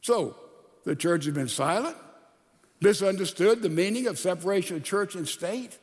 So, 0.00 0.36
the 0.84 0.96
church 0.96 1.26
has 1.26 1.34
been 1.34 1.48
silent, 1.48 1.96
misunderstood 2.80 3.60
the 3.60 3.68
meaning 3.68 4.06
of 4.06 4.18
separation 4.18 4.76
of 4.76 4.84
church 4.84 5.14
and 5.16 5.28
state. 5.28 5.78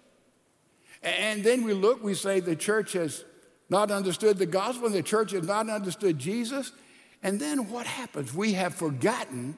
And 1.03 1.43
then 1.43 1.63
we 1.63 1.73
look, 1.73 2.03
we 2.03 2.13
say 2.13 2.39
the 2.39 2.55
church 2.55 2.93
has 2.93 3.23
not 3.71 3.89
understood 3.89 4.37
the 4.37 4.45
gospel, 4.45 4.87
and 4.87 4.93
the 4.93 5.01
church 5.01 5.31
has 5.31 5.47
not 5.47 5.69
understood 5.69 6.19
Jesus. 6.19 6.73
And 7.23 7.39
then 7.39 7.69
what 7.69 7.87
happens? 7.87 8.33
We 8.33 8.53
have 8.53 8.75
forgotten 8.75 9.55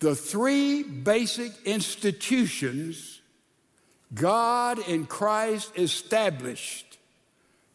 the 0.00 0.16
three 0.16 0.82
basic 0.82 1.52
institutions 1.64 3.20
God 4.12 4.78
in 4.88 5.06
Christ 5.06 5.72
established. 5.76 6.98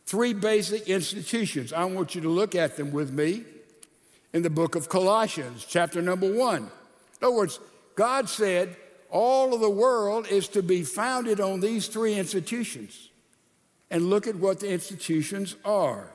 Three 0.05 0.33
basic 0.33 0.89
institutions. 0.89 1.71
I 1.71 1.85
want 1.85 2.15
you 2.15 2.21
to 2.21 2.29
look 2.29 2.55
at 2.55 2.75
them 2.75 2.91
with 2.91 3.11
me 3.11 3.43
in 4.33 4.41
the 4.41 4.49
book 4.49 4.75
of 4.75 4.89
Colossians, 4.89 5.65
chapter 5.67 6.01
number 6.01 6.33
one. 6.33 6.63
In 6.63 7.27
other 7.27 7.35
words, 7.35 7.59
God 7.95 8.27
said 8.27 8.75
all 9.09 9.53
of 9.53 9.61
the 9.61 9.69
world 9.69 10.27
is 10.27 10.47
to 10.49 10.63
be 10.63 10.81
founded 10.81 11.39
on 11.39 11.59
these 11.59 11.87
three 11.87 12.15
institutions 12.15 13.09
and 13.93 14.09
look 14.09 14.25
at 14.25 14.35
what 14.35 14.59
the 14.59 14.69
institutions 14.69 15.55
are. 15.63 16.09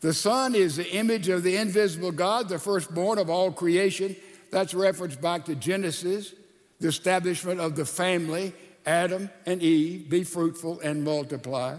The 0.00 0.12
Son 0.12 0.54
is 0.56 0.76
the 0.76 0.90
image 0.90 1.28
of 1.28 1.44
the 1.44 1.56
invisible 1.56 2.10
God, 2.10 2.48
the 2.48 2.58
firstborn 2.58 3.18
of 3.18 3.30
all 3.30 3.52
creation. 3.52 4.16
That's 4.50 4.74
reference 4.74 5.14
back 5.14 5.44
to 5.44 5.54
Genesis, 5.54 6.34
the 6.80 6.88
establishment 6.88 7.60
of 7.60 7.76
the 7.76 7.84
family, 7.84 8.52
Adam 8.84 9.30
and 9.46 9.62
Eve, 9.62 10.10
be 10.10 10.24
fruitful 10.24 10.80
and 10.80 11.04
multiply. 11.04 11.76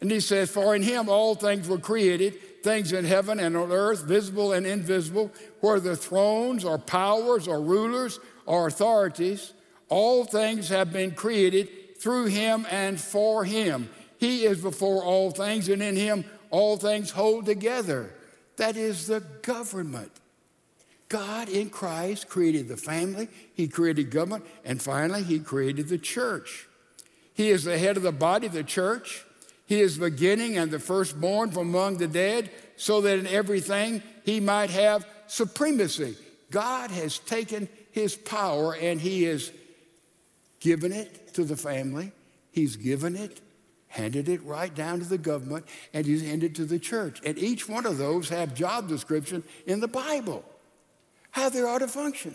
And 0.00 0.10
he 0.10 0.20
says, 0.20 0.48
For 0.48 0.76
in 0.76 0.82
him 0.82 1.08
all 1.08 1.34
things 1.34 1.68
were 1.68 1.78
created, 1.78 2.62
things 2.62 2.92
in 2.92 3.04
heaven 3.04 3.40
and 3.40 3.56
on 3.56 3.72
earth, 3.72 4.04
visible 4.04 4.52
and 4.52 4.66
invisible, 4.66 5.32
whether 5.60 5.96
thrones 5.96 6.64
or 6.64 6.78
powers 6.78 7.48
or 7.48 7.60
rulers 7.60 8.20
or 8.46 8.68
authorities, 8.68 9.52
all 9.88 10.24
things 10.24 10.68
have 10.68 10.92
been 10.92 11.10
created 11.10 11.68
through 12.02 12.26
him 12.26 12.66
and 12.68 13.00
for 13.00 13.44
him. 13.44 13.88
He 14.18 14.44
is 14.44 14.60
before 14.60 15.04
all 15.04 15.30
things, 15.30 15.68
and 15.68 15.80
in 15.80 15.94
him 15.94 16.24
all 16.50 16.76
things 16.76 17.12
hold 17.12 17.46
together. 17.46 18.12
That 18.56 18.76
is 18.76 19.06
the 19.06 19.20
government. 19.42 20.10
God 21.08 21.48
in 21.48 21.70
Christ 21.70 22.28
created 22.28 22.68
the 22.68 22.76
family, 22.76 23.28
He 23.54 23.68
created 23.68 24.10
government, 24.10 24.44
and 24.64 24.82
finally, 24.82 25.22
He 25.22 25.38
created 25.38 25.88
the 25.88 25.98
church. 25.98 26.66
He 27.34 27.50
is 27.50 27.64
the 27.64 27.78
head 27.78 27.96
of 27.96 28.02
the 28.02 28.12
body, 28.12 28.48
the 28.48 28.64
church. 28.64 29.24
He 29.66 29.80
is 29.80 29.96
the 29.96 30.10
beginning 30.10 30.58
and 30.58 30.70
the 30.70 30.78
firstborn 30.78 31.50
from 31.52 31.68
among 31.68 31.98
the 31.98 32.08
dead, 32.08 32.50
so 32.76 33.00
that 33.02 33.18
in 33.18 33.26
everything 33.26 34.02
He 34.24 34.40
might 34.40 34.70
have 34.70 35.06
supremacy. 35.28 36.16
God 36.50 36.90
has 36.90 37.18
taken 37.20 37.68
His 37.92 38.16
power 38.16 38.74
and 38.74 39.00
He 39.00 39.22
has 39.24 39.52
given 40.60 40.92
it 40.92 41.21
to 41.34 41.44
the 41.44 41.56
family, 41.56 42.12
he's 42.50 42.76
given 42.76 43.16
it, 43.16 43.40
handed 43.88 44.28
it 44.28 44.42
right 44.44 44.74
down 44.74 44.98
to 45.00 45.04
the 45.04 45.18
government, 45.18 45.66
and 45.92 46.06
he's 46.06 46.22
handed 46.22 46.54
to 46.56 46.64
the 46.64 46.78
church. 46.78 47.20
And 47.24 47.38
each 47.38 47.68
one 47.68 47.86
of 47.86 47.98
those 47.98 48.28
have 48.30 48.54
job 48.54 48.88
description 48.88 49.42
in 49.66 49.80
the 49.80 49.88
Bible, 49.88 50.44
how 51.30 51.48
they 51.48 51.62
ought 51.62 51.78
to 51.78 51.88
function. 51.88 52.34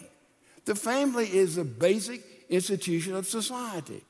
The 0.65 0.75
family 0.75 1.25
is 1.25 1.55
the 1.55 1.63
basic 1.63 2.23
institution 2.49 3.15
of 3.15 3.25
society. 3.27 4.03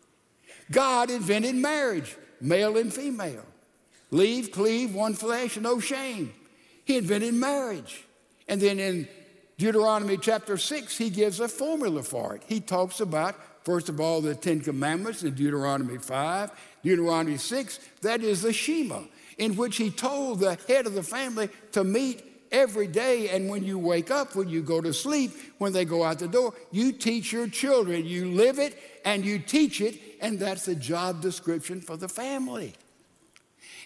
God 0.71 1.09
invented 1.09 1.55
marriage, 1.55 2.17
male 2.41 2.77
and 2.77 2.93
female. 2.93 3.45
Leave, 4.11 4.51
cleave, 4.51 4.95
one 4.95 5.13
flesh, 5.13 5.57
no 5.57 5.79
shame. 5.79 6.33
He 6.85 6.97
invented 6.97 7.33
marriage. 7.33 8.05
And 8.47 8.61
then 8.61 8.79
in 8.79 9.07
Deuteronomy 9.57 10.17
chapter 10.17 10.57
6, 10.57 10.97
he 10.97 11.09
gives 11.09 11.39
a 11.39 11.47
formula 11.47 12.03
for 12.03 12.35
it. 12.35 12.43
He 12.47 12.59
talks 12.59 12.99
about 12.99 13.35
First 13.67 13.89
of 13.89 13.99
all, 13.99 14.21
the 14.21 14.33
Ten 14.33 14.61
Commandments 14.61 15.23
in 15.23 15.33
Deuteronomy 15.33 15.97
5, 15.97 16.51
Deuteronomy 16.83 17.35
6, 17.35 17.79
that 18.01 18.21
is 18.21 18.43
the 18.43 18.53
Shema, 18.53 19.01
in 19.37 19.57
which 19.57 19.75
he 19.75 19.91
told 19.91 20.39
the 20.39 20.57
head 20.69 20.87
of 20.87 20.93
the 20.93 21.03
family 21.03 21.49
to 21.73 21.83
meet 21.83 22.23
every 22.49 22.87
day. 22.87 23.27
And 23.27 23.49
when 23.49 23.65
you 23.65 23.77
wake 23.77 24.09
up, 24.09 24.37
when 24.37 24.47
you 24.47 24.61
go 24.61 24.79
to 24.79 24.93
sleep, 24.93 25.31
when 25.57 25.73
they 25.73 25.83
go 25.83 26.05
out 26.05 26.19
the 26.19 26.29
door, 26.29 26.53
you 26.71 26.93
teach 26.93 27.33
your 27.33 27.49
children. 27.49 28.05
You 28.05 28.27
live 28.31 28.57
it 28.57 28.79
and 29.03 29.25
you 29.25 29.37
teach 29.37 29.81
it, 29.81 29.99
and 30.21 30.39
that's 30.39 30.63
the 30.63 30.73
job 30.73 31.21
description 31.21 31.81
for 31.81 31.97
the 31.97 32.07
family. 32.07 32.73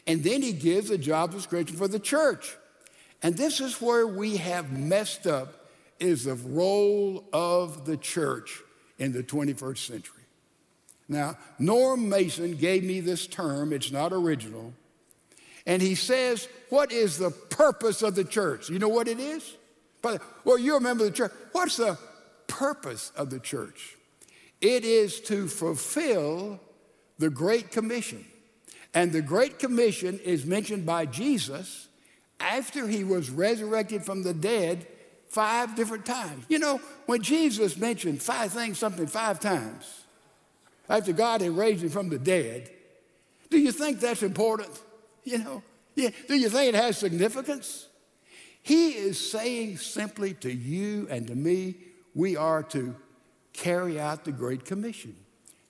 And 0.06 0.24
then 0.24 0.44
he 0.44 0.54
gives 0.54 0.92
a 0.92 0.98
job 1.00 1.32
description 1.32 1.76
for 1.76 1.88
the 1.88 2.00
church. 2.00 2.56
And 3.24 3.36
this 3.36 3.60
is 3.60 3.82
where 3.82 4.06
we 4.06 4.38
have 4.38 4.72
messed 4.72 5.26
up 5.26 5.72
is 6.00 6.26
the 6.26 6.36
role 6.36 7.28
of 7.34 7.86
the 7.86 7.98
church 7.98 8.62
in 9.02 9.12
the 9.12 9.24
21st 9.24 9.80
century. 9.80 10.24
Now, 11.10 11.36
Norm 11.58 12.08
Mason 12.08 12.56
gave 12.56 12.84
me 12.84 13.00
this 13.00 13.26
term, 13.26 13.74
it's 13.74 13.92
not 13.92 14.14
original, 14.14 14.74
and 15.66 15.82
he 15.82 15.96
says, 15.96 16.48
What 16.70 16.92
is 16.92 17.18
the 17.18 17.32
purpose 17.32 18.04
of 18.04 18.14
the 18.14 18.24
church? 18.24 18.70
You 18.70 18.78
know 18.78 18.90
what 18.90 19.08
it 19.08 19.20
is? 19.20 19.56
Well, 20.44 20.58
you 20.58 20.76
remember 20.76 21.04
the 21.04 21.12
church. 21.12 21.32
What's 21.52 21.78
the 21.78 21.98
purpose 22.48 23.12
of 23.16 23.32
the 23.32 23.40
church? 23.40 23.98
It 24.62 24.86
is 24.86 25.20
to 25.22 25.48
fulfill 25.48 26.60
the 27.18 27.30
Great 27.30 27.72
Commission. 27.72 28.26
And 28.94 29.12
the 29.12 29.22
Great 29.22 29.58
Commission 29.58 30.20
is 30.24 30.46
mentioned 30.46 30.86
by 30.86 31.08
Jesus 31.08 31.88
after 32.40 32.88
he 32.88 33.04
was 33.04 33.30
resurrected 33.30 34.04
from 34.04 34.24
the 34.24 34.34
dead 34.34 34.86
five 35.32 35.76
different 35.78 36.06
times. 36.06 36.44
You 36.50 36.60
know, 36.60 36.82
when 37.06 37.22
Jesus 37.22 37.78
mentioned 37.78 38.22
five 38.22 38.52
things, 38.52 38.78
something 38.78 39.08
five 39.08 39.40
times, 39.40 40.04
after 40.90 41.14
God 41.14 41.40
had 41.40 41.52
raised 41.52 41.84
him 41.84 41.90
from 41.90 42.10
the 42.10 42.20
dead, 42.20 42.70
do 43.50 43.58
you 43.58 43.72
think 43.72 44.02
that's 44.02 44.24
important? 44.24 44.70
You 45.24 45.38
know, 45.38 45.64
yeah, 45.96 46.10
do 46.28 46.36
you 46.36 46.50
think 46.50 46.74
it 46.74 46.78
has 46.78 46.98
significance? 46.98 47.88
He 48.62 48.90
is 48.90 49.18
saying 49.32 49.78
simply 49.78 50.34
to 50.36 50.54
you 50.54 51.08
and 51.10 51.28
to 51.28 51.36
me, 51.36 51.76
we 52.14 52.36
are 52.36 52.62
to 52.64 52.94
carry 53.54 54.00
out 54.00 54.26
the 54.26 54.34
Great 54.34 54.66
Commission. 54.66 55.16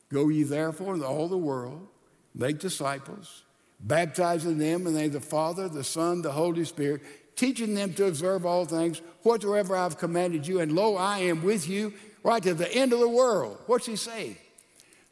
Go 0.09 0.29
ye 0.29 0.41
therefore 0.41 0.95
into 0.95 1.05
all 1.05 1.27
the 1.27 1.37
world, 1.37 1.87
make 2.33 2.57
disciples, 2.57 3.43
baptizing 3.79 4.57
them 4.57 4.87
in 4.87 4.93
the 4.93 4.99
name 4.99 5.07
of 5.07 5.13
the 5.13 5.21
Father, 5.21 5.69
the 5.69 5.83
Son, 5.83 6.23
the 6.23 6.31
Holy 6.31 6.65
Spirit, 6.65 7.01
teaching 7.41 7.73
them 7.73 7.91
to 7.91 8.05
observe 8.05 8.45
all 8.45 8.65
things 8.65 9.01
whatsoever 9.23 9.75
I've 9.75 9.97
commanded 9.97 10.45
you, 10.45 10.59
and 10.59 10.73
lo, 10.73 10.95
I 10.95 11.21
am 11.21 11.41
with 11.41 11.67
you 11.67 11.91
right 12.23 12.41
to 12.43 12.53
the 12.53 12.71
end 12.71 12.93
of 12.93 12.99
the 12.99 13.09
world. 13.09 13.57
What's 13.65 13.87
he 13.87 13.95
saying? 13.95 14.37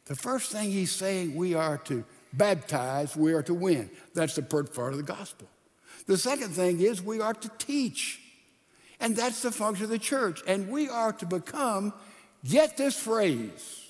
The 0.04 0.14
first 0.14 0.52
thing 0.52 0.70
he's 0.70 0.92
saying, 0.92 1.34
we 1.34 1.54
are 1.54 1.78
to 1.78 2.04
baptize, 2.32 3.16
we 3.16 3.32
are 3.32 3.42
to 3.42 3.52
win. 3.52 3.90
That's 4.14 4.36
the 4.36 4.42
first 4.42 4.72
part 4.72 4.92
of 4.92 4.98
the 4.98 5.02
gospel. 5.02 5.48
The 6.06 6.16
second 6.16 6.50
thing 6.50 6.78
is 6.80 7.02
we 7.02 7.20
are 7.20 7.34
to 7.34 7.50
teach. 7.58 8.20
And 9.00 9.16
that's 9.16 9.42
the 9.42 9.50
function 9.50 9.86
of 9.86 9.90
the 9.90 9.98
church. 9.98 10.40
And 10.46 10.68
we 10.68 10.88
are 10.88 11.12
to 11.14 11.26
become, 11.26 11.92
get 12.48 12.76
this 12.76 12.96
phrase, 12.96 13.88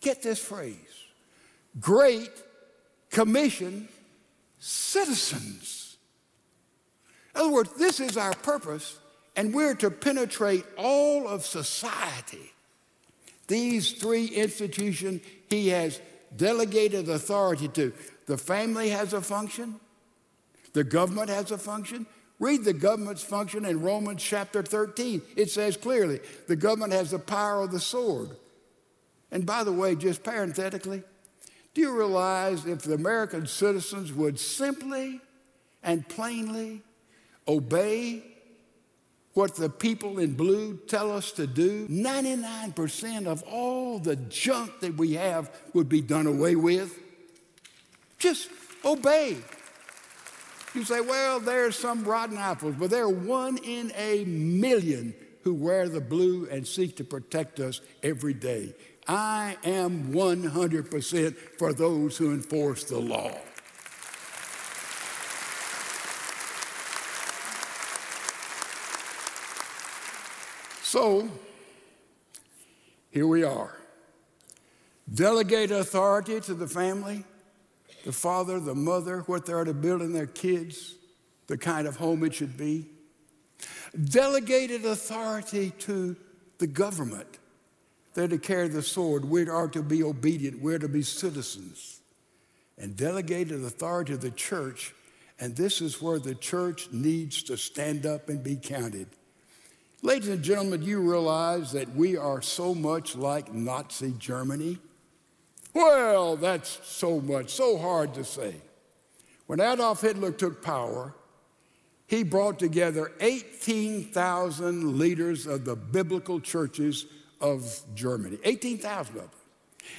get 0.00 0.22
this 0.22 0.38
phrase, 0.38 0.74
great 1.78 2.30
commission 3.10 3.88
citizens. 4.58 5.79
In 7.34 7.40
other 7.40 7.50
words, 7.50 7.72
this 7.74 8.00
is 8.00 8.16
our 8.16 8.34
purpose, 8.34 8.98
and 9.36 9.54
we're 9.54 9.74
to 9.76 9.90
penetrate 9.90 10.64
all 10.76 11.28
of 11.28 11.44
society. 11.44 12.52
These 13.46 13.92
three 13.92 14.26
institutions 14.26 15.22
he 15.48 15.68
has 15.68 16.00
delegated 16.36 17.08
authority 17.08 17.68
to. 17.68 17.92
The 18.26 18.38
family 18.38 18.90
has 18.90 19.12
a 19.12 19.20
function, 19.20 19.80
the 20.72 20.84
government 20.84 21.30
has 21.30 21.50
a 21.50 21.58
function. 21.58 22.06
Read 22.38 22.64
the 22.64 22.72
government's 22.72 23.22
function 23.22 23.66
in 23.66 23.82
Romans 23.82 24.22
chapter 24.22 24.62
13. 24.62 25.20
It 25.36 25.50
says 25.50 25.76
clearly 25.76 26.20
the 26.48 26.56
government 26.56 26.94
has 26.94 27.10
the 27.10 27.18
power 27.18 27.64
of 27.64 27.70
the 27.70 27.78
sword. 27.78 28.30
And 29.30 29.44
by 29.44 29.62
the 29.62 29.72
way, 29.72 29.94
just 29.94 30.22
parenthetically, 30.22 31.02
do 31.74 31.80
you 31.82 31.94
realize 31.94 32.64
if 32.64 32.82
the 32.82 32.94
American 32.94 33.46
citizens 33.46 34.12
would 34.12 34.40
simply 34.40 35.20
and 35.82 36.08
plainly 36.08 36.82
obey 37.46 38.22
what 39.32 39.54
the 39.54 39.68
people 39.68 40.18
in 40.18 40.34
blue 40.34 40.76
tell 40.88 41.12
us 41.12 41.32
to 41.32 41.46
do, 41.46 41.86
99% 41.88 43.26
of 43.26 43.42
all 43.44 43.98
the 43.98 44.16
junk 44.16 44.80
that 44.80 44.96
we 44.96 45.14
have 45.14 45.50
would 45.72 45.88
be 45.88 46.00
done 46.00 46.26
away 46.26 46.56
with. 46.56 46.98
Just 48.18 48.50
obey. 48.84 49.36
You 50.74 50.84
say, 50.84 51.00
well, 51.00 51.40
there's 51.40 51.76
some 51.76 52.04
rotten 52.04 52.38
apples, 52.38 52.74
but 52.78 52.90
there 52.90 53.04
are 53.04 53.08
one 53.08 53.58
in 53.58 53.92
a 53.96 54.24
million 54.24 55.14
who 55.42 55.54
wear 55.54 55.88
the 55.88 56.00
blue 56.00 56.46
and 56.50 56.66
seek 56.66 56.96
to 56.96 57.04
protect 57.04 57.60
us 57.60 57.80
every 58.02 58.34
day. 58.34 58.74
I 59.08 59.56
am 59.64 60.12
100% 60.12 61.36
for 61.58 61.72
those 61.72 62.16
who 62.16 62.32
enforce 62.32 62.84
the 62.84 62.98
law. 62.98 63.32
So, 70.90 71.30
here 73.12 73.28
we 73.28 73.44
are. 73.44 73.78
Delegate 75.14 75.70
authority 75.70 76.40
to 76.40 76.52
the 76.52 76.66
family, 76.66 77.22
the 78.04 78.10
father, 78.10 78.58
the 78.58 78.74
mother, 78.74 79.20
what 79.26 79.46
they 79.46 79.52
are 79.52 79.64
to 79.64 79.72
build 79.72 80.02
in 80.02 80.12
their 80.12 80.26
kids, 80.26 80.96
the 81.46 81.56
kind 81.56 81.86
of 81.86 81.94
home 81.94 82.24
it 82.24 82.34
should 82.34 82.56
be. 82.56 82.86
Delegated 84.02 84.84
authority 84.84 85.70
to 85.78 86.16
the 86.58 86.66
government. 86.66 87.38
They're 88.14 88.26
to 88.26 88.38
carry 88.38 88.66
the 88.66 88.82
sword. 88.82 89.24
We 89.24 89.48
are 89.48 89.68
to 89.68 89.84
be 89.84 90.02
obedient. 90.02 90.60
We're 90.60 90.80
to 90.80 90.88
be 90.88 91.02
citizens. 91.02 92.00
And 92.76 92.96
delegated 92.96 93.62
authority 93.62 94.14
to 94.14 94.18
the 94.18 94.32
church. 94.32 94.92
And 95.38 95.54
this 95.54 95.80
is 95.80 96.02
where 96.02 96.18
the 96.18 96.34
church 96.34 96.88
needs 96.90 97.44
to 97.44 97.56
stand 97.56 98.06
up 98.06 98.28
and 98.28 98.42
be 98.42 98.56
counted. 98.56 99.06
Ladies 100.02 100.30
and 100.30 100.42
gentlemen, 100.42 100.80
do 100.80 100.86
you 100.86 101.00
realize 101.00 101.72
that 101.72 101.94
we 101.94 102.16
are 102.16 102.40
so 102.40 102.74
much 102.74 103.16
like 103.16 103.52
Nazi 103.52 104.14
Germany? 104.18 104.78
Well, 105.74 106.36
that's 106.36 106.80
so 106.84 107.20
much, 107.20 107.50
so 107.50 107.76
hard 107.76 108.14
to 108.14 108.24
say. 108.24 108.54
When 109.46 109.60
Adolf 109.60 110.00
Hitler 110.00 110.32
took 110.32 110.62
power, 110.62 111.14
he 112.06 112.22
brought 112.22 112.58
together 112.58 113.12
18,000 113.20 114.98
leaders 114.98 115.46
of 115.46 115.66
the 115.66 115.76
biblical 115.76 116.40
churches 116.40 117.04
of 117.38 117.82
Germany, 117.94 118.38
18,000 118.42 119.16
of 119.16 119.22
them. 119.22 119.30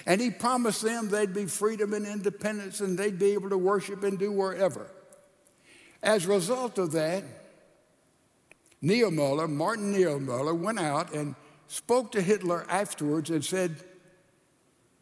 And 0.07 0.19
he 0.19 0.31
promised 0.31 0.81
them 0.81 1.09
they'd 1.09 1.33
be 1.33 1.45
freedom 1.45 1.93
and 1.93 2.07
independence 2.07 2.79
and 2.81 2.97
they'd 2.97 3.19
be 3.19 3.33
able 3.33 3.49
to 3.49 3.57
worship 3.57 4.03
and 4.03 4.17
do 4.17 4.31
wherever. 4.31 4.89
As 6.01 6.25
a 6.25 6.29
result 6.29 6.79
of 6.79 6.91
that, 6.93 7.23
Niemöller, 8.83 9.49
Martin 9.49 9.93
Niemöller, 9.93 10.57
went 10.57 10.79
out 10.79 11.13
and 11.13 11.35
spoke 11.67 12.11
to 12.13 12.21
Hitler 12.21 12.65
afterwards 12.69 13.29
and 13.29 13.43
said 13.45 13.75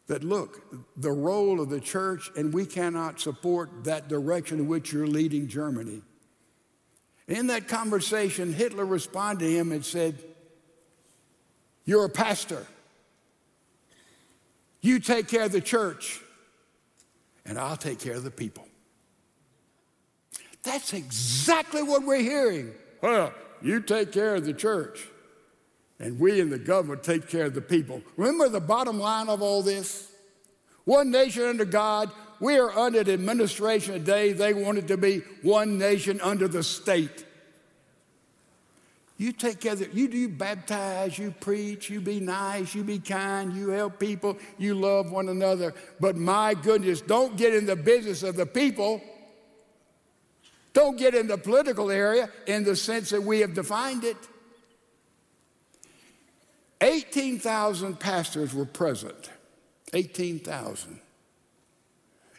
that, 0.06 0.22
look, 0.22 0.62
the 0.96 1.10
role 1.10 1.60
of 1.60 1.70
the 1.70 1.80
church, 1.80 2.30
and 2.36 2.52
we 2.52 2.66
cannot 2.66 3.20
support 3.20 3.84
that 3.84 4.08
direction 4.08 4.58
in 4.58 4.68
which 4.68 4.92
you're 4.92 5.06
leading 5.06 5.48
Germany. 5.48 6.02
In 7.28 7.46
that 7.46 7.68
conversation, 7.68 8.52
Hitler 8.52 8.84
responded 8.84 9.44
to 9.44 9.50
him 9.52 9.70
and 9.70 9.84
said, 9.84 10.18
You're 11.84 12.04
a 12.04 12.10
pastor. 12.10 12.66
You 14.80 14.98
take 14.98 15.28
care 15.28 15.44
of 15.44 15.52
the 15.52 15.60
church, 15.60 16.20
and 17.46 17.58
I'll 17.58 17.76
take 17.76 18.00
care 18.00 18.14
of 18.14 18.24
the 18.24 18.30
people. 18.30 18.66
That's 20.62 20.92
exactly 20.92 21.82
what 21.82 22.02
we're 22.02 22.22
hearing. 22.22 22.72
Oh, 23.02 23.08
well, 23.08 23.34
you 23.62 23.80
take 23.80 24.12
care 24.12 24.34
of 24.34 24.44
the 24.44 24.54
church, 24.54 25.08
and 25.98 26.18
we 26.18 26.40
in 26.40 26.50
the 26.50 26.58
government 26.58 27.02
take 27.02 27.28
care 27.28 27.44
of 27.44 27.54
the 27.54 27.60
people. 27.60 28.02
Remember 28.16 28.48
the 28.48 28.60
bottom 28.60 28.98
line 28.98 29.28
of 29.28 29.42
all 29.42 29.62
this? 29.62 30.10
One 30.84 31.10
nation 31.10 31.44
under 31.44 31.64
God. 31.64 32.10
We 32.40 32.56
are 32.56 32.70
under 32.70 33.04
the 33.04 33.12
administration 33.12 33.92
today. 33.92 34.32
They 34.32 34.54
want 34.54 34.78
it 34.78 34.88
to 34.88 34.96
be 34.96 35.18
one 35.42 35.78
nation 35.78 36.20
under 36.22 36.48
the 36.48 36.62
state. 36.62 37.26
You 39.18 39.32
take 39.32 39.60
care 39.60 39.74
of 39.74 39.82
it. 39.82 39.92
You 39.92 40.08
do 40.08 40.28
baptize, 40.30 41.18
you 41.18 41.34
preach, 41.38 41.90
you 41.90 42.00
be 42.00 42.20
nice, 42.20 42.74
you 42.74 42.82
be 42.82 42.98
kind, 42.98 43.54
you 43.54 43.68
help 43.68 44.00
people, 44.00 44.38
you 44.56 44.74
love 44.74 45.12
one 45.12 45.28
another. 45.28 45.74
But 46.00 46.16
my 46.16 46.54
goodness, 46.54 47.02
don't 47.02 47.36
get 47.36 47.54
in 47.54 47.66
the 47.66 47.76
business 47.76 48.22
of 48.22 48.36
the 48.36 48.46
people. 48.46 49.02
Don't 50.72 50.96
get 50.96 51.14
in 51.14 51.26
the 51.26 51.38
political 51.38 51.90
area 51.90 52.30
in 52.46 52.64
the 52.64 52.76
sense 52.76 53.10
that 53.10 53.22
we 53.22 53.40
have 53.40 53.54
defined 53.54 54.04
it. 54.04 54.16
18,000 56.80 57.98
pastors 57.98 58.54
were 58.54 58.64
present. 58.64 59.30
18,000. 59.92 61.00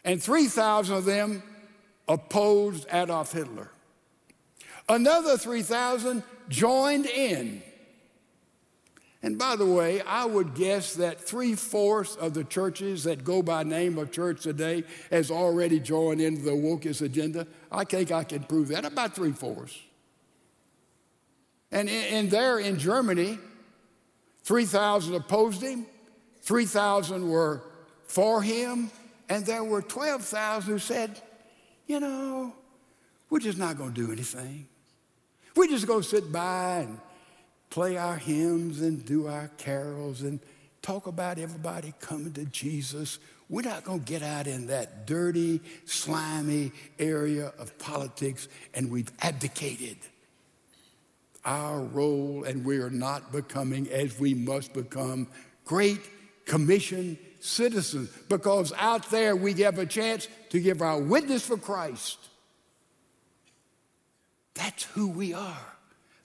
And 0.04 0.22
3,000 0.22 0.96
of 0.96 1.04
them 1.04 1.42
opposed 2.08 2.86
Adolf 2.90 3.32
Hitler. 3.32 3.70
Another 4.88 5.38
3,000 5.38 6.22
joined 6.48 7.06
in. 7.06 7.62
And 9.22 9.38
by 9.38 9.54
the 9.54 9.66
way, 9.66 10.00
I 10.00 10.24
would 10.24 10.54
guess 10.54 10.94
that 10.94 11.20
three 11.20 11.54
fourths 11.54 12.16
of 12.16 12.34
the 12.34 12.42
churches 12.42 13.04
that 13.04 13.22
go 13.22 13.40
by 13.40 13.62
name 13.62 13.96
of 13.96 14.10
church 14.10 14.42
today 14.42 14.82
has 15.10 15.30
already 15.30 15.78
joined 15.78 16.20
into 16.20 16.42
the 16.42 16.50
wokeist 16.50 17.02
agenda. 17.02 17.46
I 17.70 17.84
think 17.84 18.10
I 18.10 18.24
can 18.24 18.42
prove 18.42 18.68
that, 18.68 18.84
about 18.84 19.14
three 19.14 19.30
fourths. 19.30 19.78
And, 21.70 21.88
and 21.88 22.30
there 22.30 22.58
in 22.58 22.78
Germany, 22.78 23.38
3,000 24.42 25.14
opposed 25.14 25.62
him, 25.62 25.86
3,000 26.42 27.28
were 27.28 27.62
for 28.04 28.42
him, 28.42 28.90
and 29.28 29.46
there 29.46 29.62
were 29.62 29.82
12,000 29.82 30.70
who 30.70 30.78
said, 30.80 31.22
you 31.86 32.00
know, 32.00 32.52
we're 33.30 33.38
just 33.38 33.56
not 33.56 33.78
going 33.78 33.94
to 33.94 34.06
do 34.06 34.12
anything. 34.12 34.66
We're 35.54 35.68
just 35.68 35.86
going 35.86 36.02
to 36.02 36.08
sit 36.08 36.32
by 36.32 36.80
and 36.80 36.98
play 37.72 37.96
our 37.96 38.16
hymns 38.16 38.82
and 38.82 39.02
do 39.06 39.26
our 39.26 39.48
carols 39.56 40.20
and 40.20 40.38
talk 40.82 41.06
about 41.06 41.38
everybody 41.38 41.94
coming 42.00 42.30
to 42.34 42.44
Jesus. 42.44 43.18
We're 43.48 43.62
not 43.62 43.82
going 43.82 44.00
to 44.00 44.04
get 44.04 44.22
out 44.22 44.46
in 44.46 44.66
that 44.66 45.06
dirty, 45.06 45.58
slimy 45.86 46.72
area 46.98 47.50
of 47.58 47.78
politics, 47.78 48.46
and 48.74 48.90
we've 48.90 49.10
abdicated 49.22 49.96
our 51.46 51.80
role, 51.80 52.44
and 52.44 52.62
we 52.62 52.76
are 52.76 52.90
not 52.90 53.32
becoming, 53.32 53.88
as 53.88 54.20
we 54.20 54.34
must 54.34 54.74
become, 54.74 55.26
great 55.64 56.00
commission 56.44 57.16
citizens 57.40 58.10
because 58.28 58.74
out 58.76 59.10
there 59.10 59.34
we 59.34 59.54
have 59.54 59.78
a 59.78 59.86
chance 59.86 60.28
to 60.50 60.60
give 60.60 60.82
our 60.82 61.00
witness 61.00 61.46
for 61.46 61.56
Christ. 61.56 62.18
That's 64.52 64.84
who 64.84 65.08
we 65.08 65.32
are. 65.32 65.72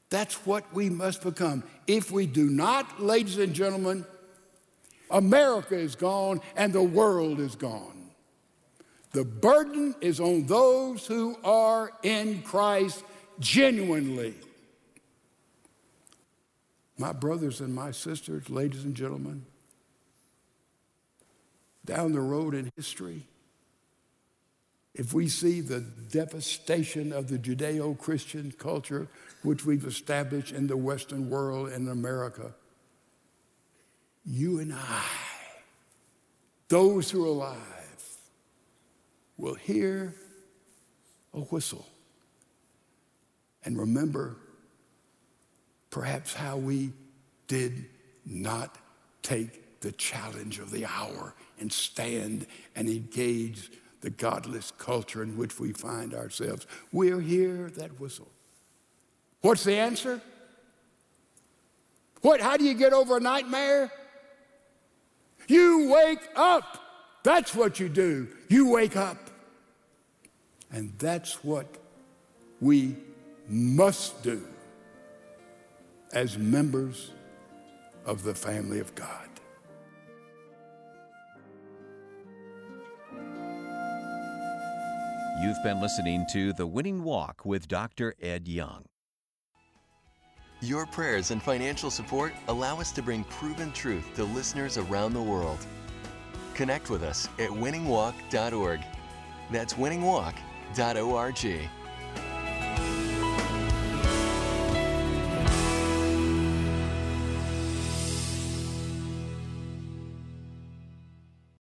That's 0.09 0.45
what 0.45 0.73
we 0.73 0.89
must 0.89 1.23
become. 1.23 1.63
If 1.85 2.11
we 2.11 2.25
do 2.25 2.49
not, 2.49 3.01
ladies 3.01 3.37
and 3.37 3.53
gentlemen, 3.53 4.05
America 5.11 5.75
is 5.75 5.95
gone 5.95 6.41
and 6.55 6.71
the 6.71 6.83
world 6.83 7.39
is 7.39 7.55
gone. 7.55 8.11
The 9.11 9.25
burden 9.25 9.95
is 10.01 10.19
on 10.19 10.45
those 10.45 11.07
who 11.07 11.37
are 11.43 11.91
in 12.03 12.41
Christ 12.41 13.03
genuinely. 13.39 14.35
My 16.97 17.13
brothers 17.13 17.61
and 17.61 17.73
my 17.73 17.91
sisters, 17.91 18.49
ladies 18.49 18.83
and 18.83 18.95
gentlemen, 18.95 19.45
down 21.85 22.11
the 22.11 22.21
road 22.21 22.53
in 22.53 22.71
history, 22.75 23.23
if 24.97 25.13
we 25.13 25.27
see 25.27 25.61
the 25.61 25.79
devastation 25.79 27.13
of 27.13 27.27
the 27.27 27.37
Judeo 27.37 27.97
Christian 27.97 28.51
culture 28.51 29.07
which 29.43 29.63
we've 29.63 29.85
established 29.85 30.51
in 30.51 30.65
the 30.65 30.75
Western 30.75 31.29
world 31.29 31.69
and 31.69 31.87
America, 31.87 32.51
you 34.25 34.59
and 34.59 34.73
I, 34.73 35.03
those 36.67 37.11
who 37.11 37.23
are 37.23 37.27
alive, 37.27 37.63
will 39.37 39.53
hear 39.53 40.15
a 41.31 41.41
whistle 41.41 41.87
and 43.63 43.77
remember 43.77 44.35
perhaps 45.91 46.33
how 46.33 46.57
we 46.57 46.91
did 47.47 47.85
not 48.25 48.79
take 49.21 49.79
the 49.81 49.91
challenge 49.91 50.57
of 50.57 50.71
the 50.71 50.87
hour 50.87 51.35
and 51.59 51.71
stand 51.71 52.47
and 52.75 52.89
engage 52.89 53.69
the 54.01 54.09
godless 54.09 54.71
culture 54.77 55.23
in 55.23 55.37
which 55.37 55.59
we 55.59 55.71
find 55.71 56.13
ourselves. 56.13 56.67
We'll 56.91 57.19
hear 57.19 57.69
that 57.77 57.99
whistle. 57.99 58.27
What's 59.41 59.63
the 59.63 59.75
answer? 59.75 60.21
What, 62.21 62.41
how 62.41 62.57
do 62.57 62.63
you 62.63 62.73
get 62.73 62.93
over 62.93 63.17
a 63.17 63.19
nightmare? 63.19 63.91
You 65.47 65.91
wake 65.91 66.27
up. 66.35 66.83
That's 67.23 67.55
what 67.55 67.79
you 67.79 67.89
do. 67.89 68.27
You 68.49 68.69
wake 68.69 68.95
up. 68.95 69.17
And 70.71 70.93
that's 70.97 71.43
what 71.43 71.67
we 72.59 72.95
must 73.47 74.21
do 74.23 74.45
as 76.11 76.37
members 76.37 77.11
of 78.05 78.23
the 78.23 78.33
family 78.33 78.79
of 78.79 78.93
God. 78.95 79.27
You've 85.39 85.61
been 85.61 85.79
listening 85.79 86.25
to 86.31 86.51
The 86.53 86.65
Winning 86.65 87.03
Walk 87.03 87.45
with 87.45 87.67
Dr. 87.67 88.15
Ed 88.19 88.47
Young. 88.47 88.85
Your 90.61 90.87
prayers 90.87 91.29
and 91.29 91.43
financial 91.43 91.91
support 91.91 92.33
allow 92.47 92.79
us 92.79 92.91
to 92.93 93.03
bring 93.03 93.23
proven 93.25 93.71
truth 93.71 94.03
to 94.15 94.23
listeners 94.23 94.79
around 94.79 95.13
the 95.13 95.21
world. 95.21 95.59
Connect 96.55 96.89
with 96.89 97.03
us 97.03 97.27
at 97.37 97.51
winningwalk.org. 97.51 98.81
That's 99.51 99.75
winningwalk.org. 99.75 101.69